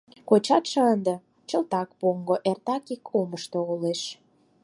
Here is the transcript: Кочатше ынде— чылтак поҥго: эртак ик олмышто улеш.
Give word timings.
Кочатше 0.29 0.79
ынде— 0.93 1.15
чылтак 1.47 1.89
поҥго: 1.99 2.35
эртак 2.49 2.83
ик 2.95 3.03
олмышто 3.17 3.57
улеш. 3.71 4.01